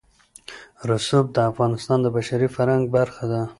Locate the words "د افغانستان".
1.35-1.97